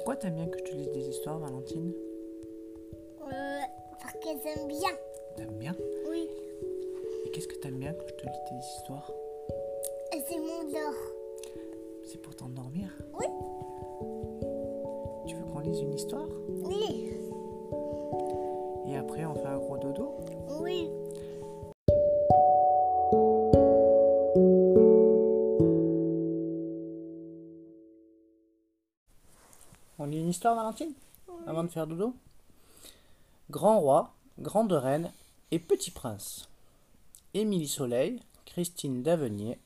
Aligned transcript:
Pourquoi 0.00 0.16
t'aimes 0.16 0.36
bien 0.36 0.46
que 0.46 0.56
je 0.56 0.64
te 0.64 0.70
lise 0.70 0.90
des 0.92 1.10
histoires, 1.10 1.38
Valentine? 1.38 1.92
Euh, 3.20 3.60
parce 4.00 4.14
que 4.14 4.28
j'aime 4.42 4.66
bien. 4.66 4.88
T'aimes 5.36 5.58
bien? 5.58 5.76
Oui. 6.08 6.26
Et 7.26 7.30
qu'est-ce 7.30 7.46
que 7.46 7.56
t'aimes 7.56 7.78
bien 7.78 7.92
quand 7.92 8.06
je 8.08 8.14
te 8.14 8.22
lis 8.24 8.32
tes 8.48 8.78
histoires? 8.78 9.12
C'est 10.26 10.38
mon 10.38 10.64
dor. 10.72 10.94
C'est 12.06 12.16
pour 12.16 12.34
t'endormir? 12.34 12.88
Oui. 13.12 13.26
Tu 15.26 15.36
veux 15.36 15.44
qu'on 15.44 15.58
lise 15.58 15.78
une 15.82 15.92
histoire? 15.92 16.28
Oui. 16.62 17.12
Et 18.86 18.96
après 18.96 19.26
on 19.26 19.34
fait 19.34 19.48
un 19.48 19.58
gros 19.58 19.76
dodo? 19.76 20.16
Oui. 20.62 20.88
On 30.02 30.06
lit 30.06 30.20
une 30.20 30.30
histoire, 30.30 30.56
Valentine 30.56 30.94
Avant 31.46 31.62
de 31.62 31.68
faire 31.68 31.86
dodo 31.86 32.16
Grand 33.50 33.78
roi, 33.80 34.14
grande 34.38 34.72
reine 34.72 35.12
et 35.50 35.58
petit 35.58 35.90
prince. 35.90 36.48
Émilie 37.34 37.68
Soleil, 37.68 38.22
Christine 38.46 39.02
Davenier. 39.02 39.58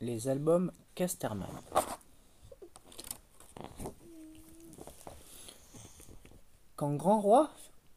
Les 0.00 0.28
albums 0.28 0.70
Casterman. 0.94 1.48
Quand 6.76 6.94
Grand 6.94 7.20
Roi 7.20 7.50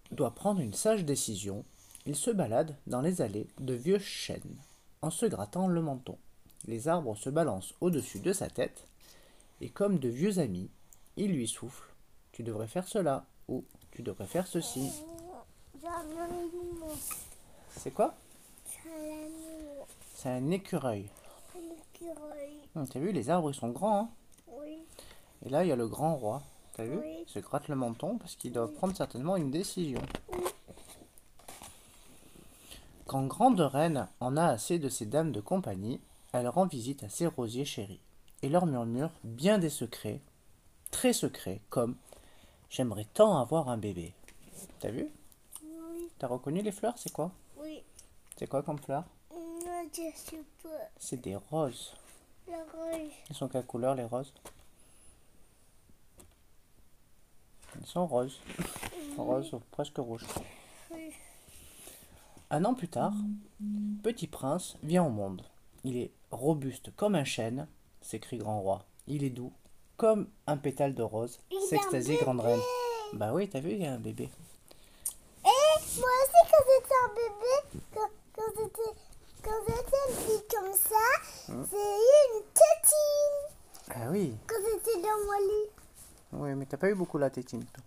doit 0.10 0.34
prendre 0.34 0.62
une 0.62 0.74
sage 0.74 1.06
décision, 1.06 1.64
il 2.08 2.16
se 2.16 2.32
balade 2.32 2.76
dans 2.88 3.02
les 3.02 3.22
allées 3.22 3.46
de 3.60 3.76
vieux 3.76 4.00
chênes, 4.00 4.58
en 5.04 5.12
se 5.12 5.28
grattant 5.28 5.68
le 5.68 5.84
menton. 5.84 6.18
Les 6.66 6.88
arbres 6.88 7.16
se 7.16 7.30
balancent 7.30 7.76
au-dessus 7.82 8.20
de 8.20 8.34
sa 8.34 8.50
tête, 8.50 8.88
et 9.62 9.70
comme 9.70 10.00
de 10.00 10.10
vieux 10.10 10.40
amis, 10.40 10.70
il 11.16 11.32
lui 11.32 11.48
souffle 11.48 11.94
Tu 12.32 12.44
devrais 12.44 12.68
faire 12.68 12.88
cela, 12.88 13.26
ou 13.48 13.64
tu 13.92 14.02
devrais 14.02 14.26
faire 14.26 14.48
ceci. 14.48 14.92
C'est 17.78 17.92
quoi? 17.92 18.16
C'est 20.16 20.30
un 20.30 20.52
écureuil. 20.52 21.10
Hum, 22.76 22.88
T'as 22.88 23.00
vu, 23.00 23.12
les 23.12 23.30
arbres 23.30 23.52
ils 23.52 23.56
sont 23.56 23.70
grands, 23.70 24.00
hein? 24.00 24.10
Oui. 24.48 24.80
Et 25.46 25.50
là, 25.50 25.64
il 25.64 25.68
y 25.68 25.72
a 25.72 25.76
le 25.76 25.88
grand 25.88 26.16
roi. 26.16 26.42
T'as 26.74 26.86
vu? 26.86 26.98
Oui. 26.98 27.24
Il 27.28 27.30
se 27.30 27.40
gratte 27.40 27.68
le 27.68 27.76
menton 27.76 28.18
parce 28.18 28.36
qu'il 28.36 28.54
doit 28.54 28.72
prendre 28.74 28.96
certainement 28.96 29.36
une 29.36 29.52
décision. 29.52 30.02
Quand 33.06 33.26
Grande 33.28 33.60
Reine 33.60 34.08
en 34.22 34.38
a 34.38 34.46
assez 34.46 34.80
de 34.80 34.90
ces 34.90 35.06
dames 35.06 35.32
de 35.32 35.42
compagnie, 35.42 36.00
elle 36.32 36.48
rend 36.48 36.66
visite 36.66 37.04
à 37.04 37.10
ses 37.10 37.28
rosiers 37.28 37.66
chéris 37.66 38.00
et 38.42 38.50
leur 38.50 38.66
murmure 38.66 39.12
bien 39.24 39.58
des 39.58 39.70
secrets, 39.70 40.20
très 40.92 41.14
secrets, 41.14 41.62
comme 41.70 41.96
J'aimerais 42.72 43.06
tant 43.14 43.38
avoir 43.38 43.68
un 43.68 43.78
bébé. 43.78 44.14
T'as 44.80 44.92
vu? 44.92 45.10
Oui. 45.62 46.10
T'as 46.18 46.28
reconnu 46.28 46.62
les 46.62 46.72
fleurs 46.72 46.98
C'est 46.98 47.12
quoi? 47.12 47.30
Oui. 47.58 47.84
C'est 48.38 48.48
quoi 48.48 48.64
comme 48.64 48.80
fleurs? 48.80 49.04
Non, 49.30 49.84
je 49.94 50.10
sais 50.16 50.42
pas. 50.64 50.70
C'est 50.98 51.20
des 51.20 51.36
roses. 51.36 51.94
La 52.48 52.64
rose. 52.74 53.12
Ils 53.30 53.36
sont 53.36 53.50
quelle 53.50 53.66
couleur 53.66 53.94
les 53.94 54.06
roses? 54.06 54.34
Ils 57.78 57.86
sont 57.86 58.08
roses. 58.08 58.40
Roses 59.18 59.54
ou 59.54 59.60
presque 59.72 59.98
rouges. 59.98 60.26
Oui. 60.92 61.12
Un 62.52 62.64
an 62.64 62.74
plus 62.74 62.88
tard, 62.88 63.14
Petit 64.02 64.28
Prince 64.28 64.78
vient 64.82 65.04
au 65.04 65.10
monde. 65.10 65.44
Il 65.84 65.98
est 65.98 66.12
robuste 66.32 66.96
comme 66.96 67.16
un 67.16 67.26
chêne, 67.26 67.68
s'écrie 68.02 68.38
Grand 68.38 68.60
Roi. 68.62 68.84
Il 69.08 69.24
est 69.24 69.30
doux 69.30 69.52
comme 69.98 70.28
un 70.48 70.58
pétale 70.58 70.96
de 70.96 71.04
rose, 71.04 71.40
un 71.54 71.68
s'extasie 71.68 72.18
Grande. 72.18 72.40
Reine. 72.42 72.60
Bah 73.14 73.34
oui, 73.34 73.48
t'as 73.50 73.60
vu, 73.60 73.72
il 73.72 73.82
y 73.84 73.86
a 73.86 73.94
un 73.94 74.00
bébé. 74.00 74.30
Et 75.44 76.00
moi 76.00 76.10
aussi, 76.24 76.52
quand 76.52 76.64
j'étais 76.68 76.96
un 77.04 77.14
bébé, 77.14 77.84
quand, 77.94 78.10
quand 78.36 78.52
j'étais 78.58 79.00
quand 79.44 79.52
j'étais 79.68 80.14
petit 80.16 80.56
comme 80.56 80.74
ça, 80.74 80.96
j'ai 81.48 81.54
eu 81.54 82.38
une 82.38 82.44
tétine 82.54 83.94
Ah 83.96 84.10
oui, 84.10 84.36
quand 84.48 84.56
j'étais 84.64 85.02
dans 85.02 85.26
mon 85.26 85.48
lit. 85.48 85.70
oui, 86.34 86.56
mais 86.56 86.66
t'as 86.66 86.78
pas 86.78 86.90
eu 86.90 86.96
beaucoup 86.96 87.18
la 87.18 87.30
tétine, 87.30 87.66
toi. 87.66 87.84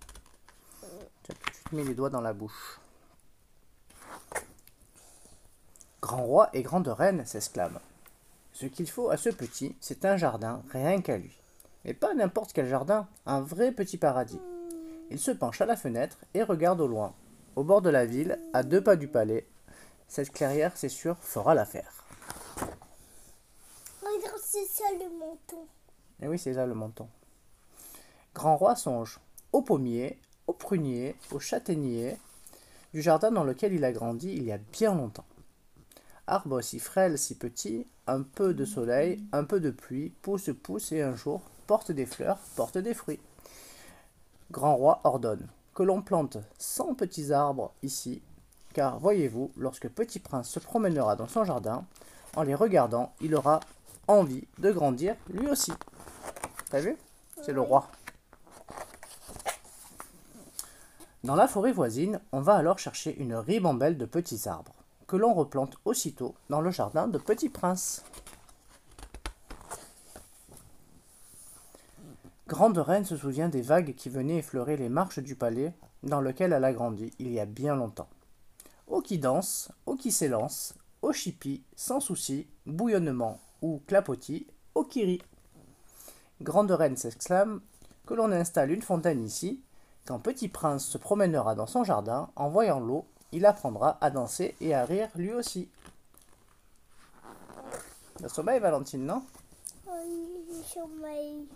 Tu 1.23 1.33
as 1.33 1.35
tout 1.35 1.51
de 1.51 1.55
suite 1.55 1.73
mis 1.73 1.85
les 1.85 1.95
doigts 1.95 2.11
dans 2.11 2.21
la 2.21 2.33
bouche. 2.33 2.79
Grand 6.03 6.23
roi 6.25 6.51
et 6.53 6.63
grande 6.63 6.89
reine 6.89 7.25
s'exclament. 7.25 7.81
Ce 8.55 8.67
qu'il 8.67 8.89
faut 8.89 9.11
à 9.11 9.17
ce 9.17 9.31
petit, 9.31 9.75
c'est 9.81 10.05
un 10.05 10.17
jardin, 10.17 10.63
rien 10.71 11.01
qu'à 11.01 11.19
lui. 11.19 11.37
Mais 11.85 11.93
pas 11.93 12.15
n'importe 12.15 12.53
quel 12.53 12.69
jardin, 12.69 13.09
un 13.27 13.41
vrai 13.41 13.73
petit 13.73 13.99
paradis. 13.99 14.41
Il 15.11 15.19
se 15.19 15.33
penche 15.33 15.61
à 15.61 15.67
la 15.67 15.77
fenêtre 15.77 16.19
et 16.35 16.45
regarde 16.45 16.81
au 16.81 16.87
loin. 16.87 17.15
Au 17.57 17.65
bord 17.65 17.83
de 17.83 17.91
la 17.91 18.07
ville, 18.07 18.39
à 18.53 18.63
deux 18.63 18.81
pas 18.81 18.95
du 18.95 19.09
palais, 19.09 19.45
cette 20.07 20.31
clairière, 20.31 20.77
c'est 20.77 20.89
sûr, 20.89 21.19
fera 21.19 21.55
l'affaire. 21.55 22.05
Regarde, 24.01 24.41
c'est 24.41 24.67
ça 24.67 24.85
le 24.93 25.19
menton. 25.19 25.67
Et 26.23 26.29
oui, 26.29 26.39
c'est 26.39 26.53
là 26.53 26.65
le 26.65 26.75
menton. 26.75 27.09
Grand 28.35 28.57
roi 28.57 28.77
songe 28.77 29.19
au 29.53 29.63
pommier, 29.63 30.21
au 30.47 30.53
prunier, 30.53 31.17
au 31.33 31.41
châtaignier, 31.41 32.17
du 32.93 33.03
jardin 33.03 33.33
dans 33.33 33.45
lequel 33.45 33.73
il 33.73 33.85
a 33.85 33.91
grandi 33.91 34.33
il 34.33 34.45
y 34.45 34.53
a 34.53 34.59
bien 34.59 34.95
longtemps. 34.95 35.27
Arbre 36.27 36.63
si 36.63 36.79
frêle, 36.79 37.19
si 37.19 37.35
petit, 37.35 37.87
un 38.07 38.23
peu 38.23 38.55
de 38.55 38.65
soleil, 38.65 39.23
un 39.33 39.45
peu 39.45 39.61
de 39.61 39.71
pluie, 39.71 40.11
pousse, 40.23 40.51
pousse 40.63 40.93
et 40.93 41.03
un 41.03 41.15
jour 41.15 41.43
porte 41.67 41.93
des 41.93 42.07
fleurs, 42.07 42.39
porte 42.57 42.79
des 42.79 42.95
fruits. 42.95 43.21
Grand 44.51 44.77
roi 44.77 45.01
ordonne 45.05 45.49
que 45.75 45.83
l'on 45.83 46.03
plante 46.03 46.39
100 46.59 46.95
petits 46.95 47.33
arbres 47.33 47.75
ici, 47.83 48.23
car 48.73 48.99
voyez-vous, 48.99 49.51
lorsque 49.57 49.89
Petit 49.89 50.21
Prince 50.21 50.49
se 50.49 50.61
promènera 50.61 51.17
dans 51.17 51.27
son 51.27 51.45
jardin, 51.45 51.85
en 52.37 52.43
les 52.43 52.55
regardant, 52.55 53.13
il 53.21 53.35
aura 53.35 53.61
envie 54.07 54.47
de 54.59 54.71
grandir 54.71 55.17
lui 55.29 55.49
aussi. 55.49 55.73
T'as 56.71 56.81
vu? 56.81 56.97
C'est 57.43 57.53
le 57.53 57.61
roi. 57.61 57.89
Dans 61.25 61.35
la 61.35 61.49
forêt 61.49 61.73
voisine, 61.73 62.21
on 62.33 62.41
va 62.41 62.55
alors 62.55 62.79
chercher 62.79 63.17
une 63.17 63.35
ribambelle 63.35 63.97
de 63.97 64.05
petits 64.05 64.49
arbres, 64.49 64.75
que 65.15 65.19
l'on 65.19 65.33
replante 65.33 65.77
aussitôt 65.85 66.35
dans 66.51 66.61
le 66.61 66.73
jardin 66.73 67.07
de 67.07 67.19
Petit 67.19 67.49
Prince. 67.49 68.03
Grande 72.49 72.79
Reine 72.79 73.05
se 73.05 73.17
souvient 73.17 73.49
des 73.49 73.63
vagues 73.63 73.95
qui 73.95 74.09
venaient 74.09 74.39
effleurer 74.39 74.77
les 74.77 74.89
marches 74.89 75.21
du 75.21 75.37
palais 75.37 75.73
dans 76.03 76.21
lequel 76.21 76.53
elle 76.53 76.65
a 76.65 76.73
grandi 76.73 77.13
il 77.21 77.31
y 77.31 77.39
a 77.39 77.47
bien 77.47 77.77
longtemps. 77.77 78.09
Eau 78.89 79.03
qui 79.03 79.21
danse, 79.21 79.71
eau 79.87 79.95
qui 79.95 80.11
s'élance, 80.11 80.75
eau 81.01 81.13
chipie, 81.13 81.63
sans 81.77 82.01
souci, 82.01 82.49
bouillonnement 82.67 83.39
ou 83.63 83.81
clapotis, 83.87 84.49
eau 84.75 84.83
qui 84.83 85.05
rit. 85.05 85.23
Grande 86.43 86.73
Reine 86.73 86.97
s'exclame 86.97 87.61
que 88.05 88.15
l'on 88.15 88.33
installe 88.33 88.73
une 88.73 88.83
fontaine 88.83 89.23
ici. 89.23 89.63
Quand 90.07 90.19
Petit 90.19 90.49
Prince 90.49 90.85
se 90.85 90.99
promènera 90.99 91.55
dans 91.55 91.69
son 91.69 91.85
jardin, 91.85 92.31
en 92.35 92.49
voyant 92.49 92.81
l'eau, 92.81 93.07
il 93.35 93.45
apprendra 93.47 93.99
à 94.01 94.11
danser 94.11 94.55
et 94.61 94.75
à 94.75 94.85
rire 94.85 95.09
lui 95.17 95.33
aussi. 95.33 95.69
Le 98.23 98.29
sommeil, 98.29 98.61
Valentine, 98.61 99.05
non? 99.05 99.25
Oui, 99.89 100.63
sommeil. 100.65 101.49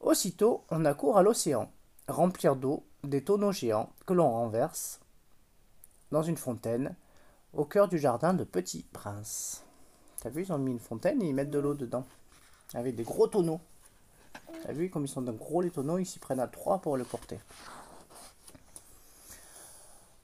Aussitôt, 0.00 0.64
on 0.68 0.84
accourt 0.84 1.16
à 1.16 1.22
l'océan, 1.22 1.70
remplir 2.08 2.56
d'eau 2.56 2.82
des 3.04 3.22
tonneaux 3.22 3.52
géants 3.52 3.90
que 4.04 4.12
l'on 4.12 4.28
renverse 4.28 4.98
dans 6.10 6.24
une 6.24 6.36
fontaine 6.36 6.96
au 7.52 7.64
cœur 7.64 7.86
du 7.86 7.98
jardin 7.98 8.34
de 8.34 8.42
Petit 8.42 8.84
Prince. 8.92 9.64
T'as 10.20 10.30
vu, 10.30 10.42
ils 10.42 10.52
ont 10.52 10.58
mis 10.58 10.72
une 10.72 10.80
fontaine 10.80 11.22
et 11.22 11.28
ils 11.28 11.34
mettent 11.34 11.50
de 11.50 11.58
l'eau 11.60 11.74
dedans, 11.74 12.04
avec 12.74 12.96
des 12.96 13.04
gros 13.04 13.28
tonneaux. 13.28 13.60
T'as 14.64 14.72
vu, 14.72 14.90
comme 14.90 15.04
ils 15.04 15.08
sont 15.08 15.22
de 15.22 15.30
gros 15.30 15.62
les 15.62 15.70
tonneaux, 15.70 15.98
ils 15.98 16.06
s'y 16.06 16.18
prennent 16.18 16.40
à 16.40 16.48
trois 16.48 16.80
pour 16.80 16.96
le 16.96 17.04
porter. 17.04 17.38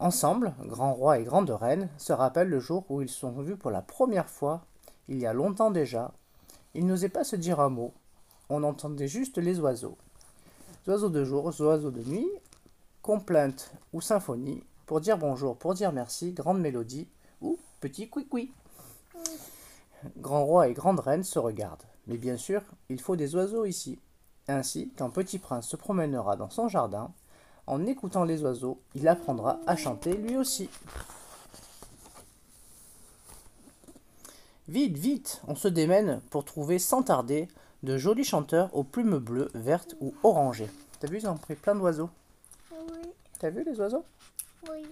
Ensemble, 0.01 0.55
grand 0.61 0.95
roi 0.95 1.19
et 1.19 1.25
grande 1.25 1.51
reine 1.51 1.89
se 1.99 2.13
rappellent 2.13 2.49
le 2.49 2.61
jour 2.61 2.85
où 2.89 3.03
ils 3.03 3.09
sont 3.09 3.33
vus 3.41 3.57
pour 3.57 3.73
la 3.73 3.83
première 3.83 4.29
fois, 4.29 4.65
il 5.09 5.19
y 5.19 5.27
a 5.27 5.33
longtemps 5.33 5.73
déjà. 5.73 6.13
Ils 6.75 6.87
n'osaient 6.87 7.09
pas 7.09 7.25
se 7.25 7.35
dire 7.35 7.59
un 7.59 7.69
mot, 7.69 7.93
on 8.49 8.63
entendait 8.63 9.09
juste 9.09 9.39
les 9.39 9.59
oiseaux. 9.59 9.99
Oiseaux 10.87 11.09
de 11.09 11.25
jour, 11.25 11.47
oiseaux 11.47 11.91
de 11.91 12.05
nuit, 12.05 12.31
complainte 13.03 13.73
ou 13.93 14.01
symphonie, 14.01 14.63
pour 14.87 15.01
dire 15.01 15.19
bonjour, 15.19 15.57
pour 15.57 15.75
dire 15.75 15.93
merci, 15.93 16.33
grande 16.33 16.61
mélodie 16.61 17.09
ou 17.41 17.59
petit 17.81 18.09
couicoui. 18.09 18.53
Grand 20.19 20.45
roi 20.45 20.69
et 20.69 20.75
grande 20.75 21.01
reine 21.01 21.25
se 21.25 21.41
regardent. 21.41 21.83
Mais 22.07 22.19
bien 22.19 22.37
sûr, 22.37 22.63
il 22.89 23.01
faut 23.01 23.17
des 23.17 23.35
oiseaux 23.35 23.65
ici. 23.65 23.99
Ainsi, 24.47 24.93
quand 24.97 25.11
Petit 25.11 25.41
Prince 25.41 25.67
se 25.67 25.77
promènera 25.77 26.37
dans 26.37 26.51
son 26.51 26.69
jardin, 26.69 27.11
en 27.69 27.87
écoutant 27.87 28.25
les 28.25 28.43
oiseaux, 28.43 28.81
il 28.95 29.07
apprendra 29.07 29.61
à 29.67 29.77
chanter 29.77 30.15
lui 30.15 30.37
aussi. 30.37 30.69
Vite, 34.69 34.99
vite, 34.99 35.43
on 35.47 35.55
se 35.55 35.69
démène 35.69 36.21
pour 36.31 36.45
trouver 36.45 36.79
sans 36.79 37.03
tarder 37.03 37.49
De 37.83 37.97
jolis 37.97 38.25
chanteurs 38.25 38.75
aux 38.75 38.85
plumes 38.85 39.19
bleues, 39.19 39.51
vertes 39.55 39.95
ou 40.01 40.13
orangées. 40.25 40.71
T'as 40.99 41.09
vu, 41.09 41.19
ils 41.19 41.29
ont 41.29 41.37
pris 41.37 41.55
plein 41.55 41.75
d'oiseaux. 41.75 42.11
Oui, 42.73 43.09
T'as 43.39 43.51
vu 43.51 43.63
les 43.65 43.79
oiseaux? 43.79 44.05
Oui. 44.69 44.87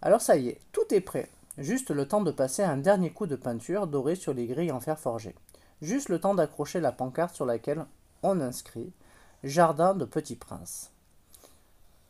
Alors 0.00 0.20
ça 0.20 0.36
y 0.36 0.48
est, 0.48 0.60
tout 0.72 0.94
est 0.94 1.00
prêt. 1.00 1.28
Juste 1.58 1.90
le 1.90 2.06
temps 2.06 2.20
de 2.20 2.30
passer 2.30 2.62
un 2.62 2.76
dernier 2.76 3.10
coup 3.10 3.26
de 3.26 3.34
peinture 3.34 3.86
dorée 3.86 4.14
sur 4.14 4.32
les 4.32 4.46
grilles 4.46 4.70
en 4.70 4.80
fer 4.80 4.98
forgé. 5.00 5.34
Juste 5.82 6.08
le 6.08 6.20
temps 6.20 6.34
d'accrocher 6.34 6.80
la 6.80 6.92
pancarte 6.92 7.34
sur 7.34 7.46
laquelle 7.46 7.84
on 8.22 8.40
inscrit 8.40 8.92
Jardin 9.44 9.94
de 9.94 10.04
Petit 10.04 10.36
Prince. 10.36 10.90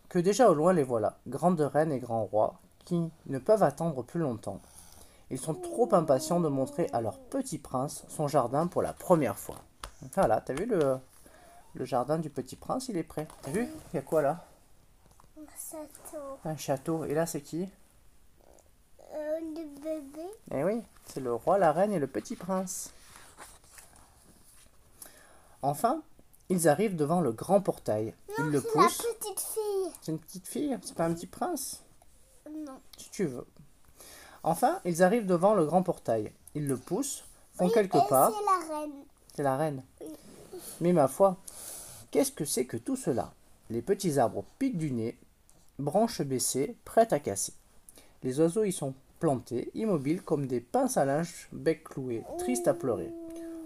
Que 0.08 0.19
déjà 0.19 0.49
au 0.49 0.55
loin 0.55 0.73
les 0.73 0.84
voilà, 0.84 1.19
grandes 1.26 1.61
reines 1.61 1.93
et 1.93 1.99
grands 1.99 2.25
rois, 2.25 2.61
qui 2.84 3.11
ne 3.26 3.38
peuvent 3.38 3.62
attendre 3.62 4.02
plus 4.02 4.20
longtemps. 4.20 4.61
Ils 5.31 5.40
sont 5.40 5.55
trop 5.55 5.93
impatients 5.93 6.40
de 6.40 6.49
montrer 6.49 6.88
à 6.93 7.00
leur 7.00 7.19
petit 7.19 7.58
prince 7.58 8.05
son 8.08 8.28
jardin 8.28 8.69
pour 8.69 8.81
la 8.81 8.93
première 8.93 9.38
fois. 9.38 9.56
Voilà, 10.14 10.40
t'as 10.40 10.55
vu 10.55 10.67
le, 10.67 10.99
le 11.75 11.84
jardin 11.84 12.19
du 12.19 12.31
petit 12.31 12.55
prince, 12.55 12.88
il 12.88 12.96
est 12.96 13.02
prêt. 13.02 13.26
T'as 13.43 13.50
vu 13.50 13.69
Il 13.93 13.96
y 13.96 13.99
a 13.99 14.02
quoi 14.02 14.23
là? 14.23 14.44
Un 15.37 15.46
château. 15.58 16.38
Un 16.44 16.56
château. 16.56 17.05
Et 17.06 17.14
là 17.14 17.26
c'est 17.26 17.40
qui? 17.40 17.69
Euh, 19.12 19.40
le 19.40 19.81
bébé. 19.81 20.28
Eh 20.52 20.62
oui, 20.62 20.82
c'est 21.06 21.20
le 21.20 21.34
roi, 21.34 21.58
la 21.58 21.73
reine 21.73 21.93
et 21.93 21.99
le 21.99 22.06
petit 22.06 22.37
prince. 22.37 22.93
Enfin, 25.62 26.02
ils 26.49 26.69
arrivent 26.69 26.97
devant 26.97 27.21
le 27.21 27.33
grand 27.33 27.61
portail. 27.61 28.15
Ils 28.39 28.45
Non, 28.45 28.51
le 28.51 28.61
c'est 28.61 28.67
la 28.79 28.83
poussent. 28.85 29.03
petite 29.21 29.41
fille. 29.41 29.93
C'est 30.01 30.13
une 30.13 30.19
petite 30.19 30.47
fille, 30.47 30.79
c'est 30.83 30.95
pas 30.95 31.07
un 31.07 31.15
petit 31.15 31.27
prince, 31.27 31.83
Non. 32.51 32.79
si 32.97 33.11
tu 33.11 33.25
veux. 33.27 33.47
Enfin, 34.43 34.81
ils 34.85 35.03
arrivent 35.03 35.27
devant 35.27 35.55
le 35.55 35.65
grand 35.67 35.83
portail. 35.83 36.33
Ils 36.55 36.67
le 36.69 36.77
poussent, 36.77 37.25
font 37.55 37.67
Oui, 37.67 37.73
quelques 37.73 37.93
pas. 38.09 38.31
c'est 38.33 38.45
la 38.45 38.79
reine. 38.81 38.93
C'est 39.35 39.43
la 39.43 39.57
reine. 39.57 39.83
Oui. 40.01 40.09
Mais 40.81 40.93
ma 40.93 41.09
foi, 41.09 41.37
qu'est-ce 42.11 42.33
que 42.33 42.45
c'est 42.45 42.65
que 42.67 42.77
tout 42.77 42.97
cela? 42.97 43.33
Les 43.71 43.83
petits 43.83 44.19
arbres 44.19 44.45
piquent 44.59 44.79
du 44.79 44.93
nez, 44.93 45.19
branches 45.79 46.23
baissées, 46.23 46.77
prêtes 46.85 47.13
à 47.13 47.19
casser. 47.19 47.55
Les 48.23 48.39
oiseaux 48.41 48.65
y 48.65 48.73
sont 48.73 48.95
plantés, 49.19 49.71
immobiles 49.75 50.23
comme 50.23 50.47
des 50.47 50.61
pinces 50.61 50.97
à 50.97 51.05
linge, 51.05 51.49
bec 51.53 51.85
cloué, 51.85 52.23
tristes 52.39 52.69
à 52.69 52.75
pleurer. 52.75 53.11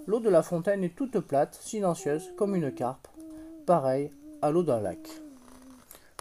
L'eau 0.07 0.19
de 0.19 0.31
la 0.31 0.43
fontaine 0.43 0.83
est 0.83 0.97
toute 0.97 1.21
plate, 1.21 1.59
silencieuse, 1.61 2.33
comme 2.37 2.55
une 2.55 2.73
carpe, 2.73 3.07
pareil 3.67 4.11
à 4.43 4.51
l'eau 4.51 4.63
d'un 4.63 4.81
lac. 4.81 4.99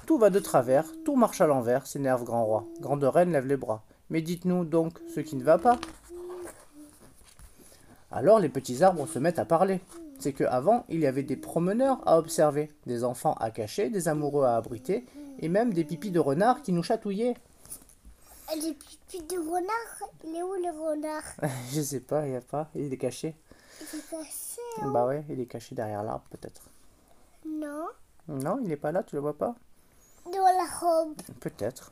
Tout 0.06 0.18
va 0.18 0.30
de 0.30 0.40
travers, 0.40 0.86
tout 1.06 1.16
marche 1.16 1.40
à 1.40 1.48
l'envers, 1.48 1.88
s'énerve 1.88 2.24
Grand 2.24 2.46
Roi. 2.46 2.66
Grande 2.81 3.04
Reine 3.04 3.31
lève 3.31 3.48
les 3.48 3.58
bras. 3.58 3.84
Mais 4.10 4.22
dites-nous 4.22 4.66
donc 4.66 5.00
ce 5.14 5.22
qui 5.22 5.36
ne 5.36 5.44
va 5.44 5.58
pas. 5.58 5.80
Alors 8.12 8.40
les 8.40 8.50
petits 8.50 8.84
arbres 8.84 9.08
se 9.08 9.20
mettent 9.20 9.40
à 9.40 9.46
parler. 9.46 9.80
C'est 10.20 10.34
que 10.34 10.44
avant, 10.44 10.84
il 10.90 11.00
y 11.00 11.08
avait 11.08 11.24
des 11.24 11.38
promeneurs 11.38 12.02
à 12.06 12.18
observer, 12.18 12.72
des 12.86 13.04
enfants 13.04 13.36
à 13.40 13.52
cacher, 13.52 13.90
des 13.90 14.08
amoureux 14.10 14.46
à 14.46 14.58
abriter, 14.58 15.06
et 15.40 15.48
même 15.48 15.74
des 15.74 15.86
pipis 15.86 16.12
de 16.12 16.20
renard 16.20 16.62
qui 16.62 16.74
nous 16.74 16.84
chatouillaient. 16.84 17.36
Les 18.56 18.74
pipis 18.74 19.22
de 19.22 19.38
renard. 19.38 20.10
Il 20.24 20.36
est 20.36 20.42
où 20.42 20.54
le 20.54 20.72
renard? 20.72 21.24
Je 21.72 21.81
sais 21.81 22.00
pas, 22.00 22.25
il 22.25 22.34
y 22.34 22.36
a 22.36 22.42
pas, 22.42 22.69
il 22.75 22.92
est 22.92 22.98
caché. 22.98 23.36
Il 23.80 24.00
est 24.00 24.10
caché. 24.10 24.62
Bah 24.92 25.06
ouais, 25.06 25.24
il 25.30 25.40
est 25.40 25.46
caché 25.46 25.75
derrière 25.75 26.04
l'arbre 26.04 26.25
peut-être. 26.31 26.63
Non. 27.46 27.86
Non, 28.28 28.60
il 28.63 28.72
est 28.72 28.78
pas 28.78 28.92
là, 28.92 29.04
tu 29.04 29.16
le 29.16 29.22
vois 29.22 29.38
pas? 29.38 29.56
Dans 30.25 30.31
la 30.31 30.66
robe. 30.80 31.16
Peut-être. 31.40 31.92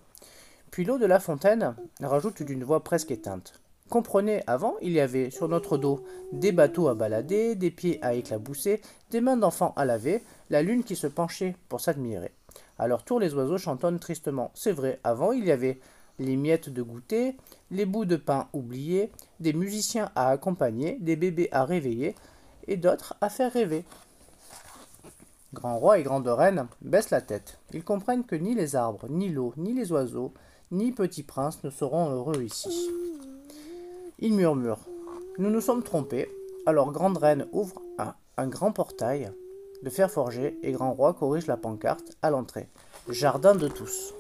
Puis 0.72 0.84
l'eau 0.84 0.98
de 0.98 1.06
la 1.06 1.20
fontaine 1.20 1.76
rajoute 2.02 2.42
d'une 2.42 2.64
voix 2.64 2.84
presque 2.84 3.12
éteinte. 3.12 3.60
Comprenez, 3.90 4.44
avant, 4.48 4.76
il 4.82 4.92
y 4.92 5.00
avait 5.00 5.30
sur 5.30 5.48
notre 5.48 5.78
dos 5.78 6.04
des 6.34 6.52
bateaux 6.52 6.90
à 6.90 6.96
balader, 6.96 7.56
des 7.56 7.72
pieds 7.72 8.04
à 8.04 8.14
éclabousser, 8.16 8.82
des 9.12 9.22
mains 9.22 9.38
d'enfants 9.38 9.74
à 9.78 9.86
laver, 9.86 10.24
la 10.50 10.62
lune 10.62 10.84
qui 10.84 10.96
se 10.96 11.08
penchait 11.08 11.56
pour 11.70 11.80
s'admirer. 11.80 12.34
À 12.80 12.88
leur 12.88 13.04
tour, 13.04 13.20
les 13.20 13.34
oiseaux 13.34 13.58
chantonnent 13.58 14.00
tristement. 14.00 14.52
C'est 14.56 14.72
vrai, 14.72 15.00
avant, 15.04 15.32
il 15.32 15.46
y 15.46 15.52
avait 15.52 15.80
les 16.20 16.36
miettes 16.36 16.70
de 16.70 16.82
goûter, 16.82 17.36
les 17.72 17.86
bouts 17.86 18.06
de 18.06 18.16
pain 18.16 18.48
oubliés, 18.54 19.12
des 19.40 19.54
musiciens 19.54 20.12
à 20.16 20.30
accompagner, 20.30 20.98
des 21.00 21.16
bébés 21.16 21.50
à 21.52 21.66
réveiller, 21.66 22.16
et 22.68 22.78
d'autres 22.78 23.16
à 23.22 23.30
faire 23.30 23.54
rêver. 23.54 23.86
Grand 25.54 25.78
roi 25.78 26.00
et 26.00 26.04
grande 26.04 26.28
reine 26.28 26.68
baissent 26.82 27.10
la 27.10 27.22
tête. 27.22 27.60
Ils 27.74 27.84
comprennent 27.84 28.26
que 28.26 28.36
ni 28.36 28.54
les 28.54 28.76
arbres, 28.76 29.08
ni 29.10 29.30
l'eau, 29.30 29.54
ni 29.58 29.74
les 29.74 29.92
oiseaux, 29.92 30.34
ni 30.72 30.92
petit 30.92 31.24
prince 31.24 31.64
ne 31.64 31.70
seront 31.70 32.10
heureux 32.10 32.44
ici. 32.44 32.90
Ils 34.20 34.34
murmurent. 34.34 34.86
Nous 35.38 35.50
nous 35.50 35.62
sommes 35.62 35.84
trompés. 35.84 36.30
Alors 36.66 36.92
grande 36.92 37.18
reine 37.18 37.48
ouvre 37.54 37.82
un, 37.98 38.14
un 38.36 38.48
grand 38.48 38.74
portail 38.74 39.32
de 39.84 39.90
fer 39.90 40.12
forgé 40.12 40.58
et 40.64 40.72
grand 40.72 40.92
roi 40.94 41.14
corrige 41.14 41.48
la 41.48 41.58
pancarte 41.58 42.18
à 42.22 42.30
l'entrée. 42.30 42.68
Jardin 43.10 43.56
de 43.56 43.68
tous. 43.68 44.17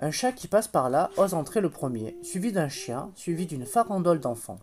Un 0.00 0.10
chat 0.10 0.32
qui 0.32 0.46
passe 0.48 0.68
par 0.68 0.90
là 0.90 1.10
ose 1.16 1.34
entrer 1.34 1.60
le 1.60 1.70
premier, 1.70 2.16
suivi 2.22 2.52
d'un 2.52 2.68
chien, 2.68 3.10
suivi 3.16 3.46
d'une 3.46 3.66
farandole 3.66 4.20
d'enfants, 4.20 4.60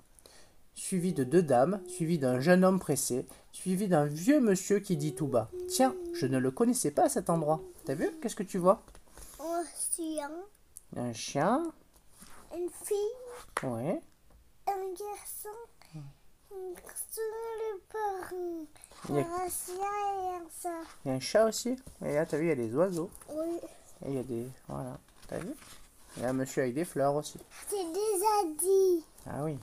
suivi 0.76 1.14
de 1.14 1.24
deux 1.24 1.44
dames, 1.44 1.82
suivi 1.88 2.18
d'un 2.18 2.40
jeune 2.40 2.64
homme 2.64 2.80
pressé, 2.80 3.26
suivi 3.52 3.88
d'un 3.88 4.06
vieux 4.06 4.40
monsieur 4.40 4.80
qui 4.80 4.96
dit 4.96 5.14
tout 5.14 5.28
bas 5.28 5.50
Tiens, 5.68 5.94
je 6.14 6.26
ne 6.26 6.38
le 6.38 6.52
connaissais 6.52 6.92
pas 6.92 7.10
cet 7.10 7.30
endroit. 7.30 7.62
T'as 7.86 7.96
vu? 7.96 8.10
Qu'est-ce 8.22 8.36
que 8.36 8.44
tu 8.44 8.58
vois? 8.58 8.82
Un 9.42 9.64
chien. 9.94 10.32
Un 10.96 11.14
chien, 11.14 11.64
Une 12.56 12.70
fille. 12.70 13.70
ouais, 13.70 14.02
Un 14.68 14.72
garçon. 14.72 15.50
Un 16.52 16.74
garçon 16.74 17.22
le 17.60 17.82
parrain. 17.92 18.66
Il 19.10 19.16
y 19.16 19.20
a- 19.20 19.22
Un 19.22 19.50
chien 19.50 19.76
et 19.76 20.36
un 20.36 20.48
chat. 20.62 20.88
il 21.04 21.10
y 21.10 21.12
a 21.12 21.16
un 21.16 21.20
chat 21.20 21.46
aussi. 21.46 21.76
Et 22.06 22.14
là, 22.14 22.26
t'as 22.26 22.38
vu, 22.38 22.46
il 22.46 22.50
y 22.50 22.52
a 22.52 22.56
des 22.56 22.74
oiseaux. 22.74 23.10
Oui. 23.30 23.58
Et 24.06 24.10
il 24.10 24.14
y 24.16 24.20
a 24.20 24.24
des. 24.24 24.48
Voilà, 24.70 24.98
t'as 25.28 25.40
vu? 25.40 25.54
Il 26.18 26.24
y 26.24 26.26
a 26.26 26.30
un 26.30 26.34
monsieur 26.34 26.64
avec 26.64 26.76
des 26.76 26.86
fleurs 26.86 27.16
aussi. 27.16 27.40
C'est 27.68 27.76
déjà 27.76 28.56
dit. 28.60 29.04
Ah 29.28 29.44
oui. 29.44 29.58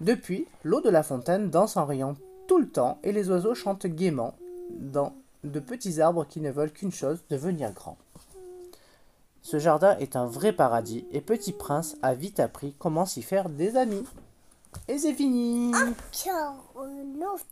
Depuis, 0.00 0.46
l'eau 0.64 0.80
de 0.80 0.90
la 0.90 1.02
fontaine 1.02 1.50
danse 1.50 1.76
en 1.76 1.86
riant 1.86 2.16
tout 2.46 2.58
le 2.58 2.68
temps 2.68 2.98
et 3.02 3.12
les 3.12 3.30
oiseaux 3.30 3.54
chantent 3.54 3.86
gaiement 3.86 4.34
dans 4.70 5.14
de 5.44 5.60
petits 5.60 6.00
arbres 6.00 6.26
qui 6.26 6.40
ne 6.40 6.50
veulent 6.50 6.72
qu'une 6.72 6.92
chose, 6.92 7.22
devenir 7.30 7.72
grands. 7.72 7.98
Ce 9.42 9.58
jardin 9.58 9.96
est 9.98 10.16
un 10.16 10.26
vrai 10.26 10.52
paradis 10.52 11.06
et 11.12 11.20
Petit 11.20 11.52
Prince 11.52 11.96
a 12.02 12.14
vite 12.14 12.40
appris 12.40 12.74
comment 12.78 13.04
s'y 13.06 13.22
faire 13.22 13.50
des 13.50 13.76
amis. 13.76 14.04
Et 14.88 14.98
c'est 14.98 15.14
fini 15.14 15.72
autre. 17.22 17.44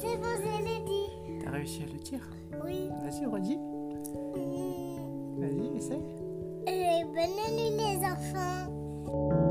C'est 0.00 0.16
bon, 0.16 0.34
je 0.36 0.64
l'ai 0.64 0.80
dit. 0.84 1.44
T'as 1.44 1.50
réussi 1.50 1.82
à 1.82 1.86
le 1.86 1.98
dire 1.98 2.28
Oui. 2.64 2.90
Vas-y, 3.02 3.26
redis. 3.26 3.56
Mm. 3.56 5.40
Vas-y, 5.40 5.76
essaye. 5.76 6.02
Et 6.66 7.04
bonne 7.04 7.36
nuit 7.54 7.70
les 7.76 7.98
enfants. 8.04 9.47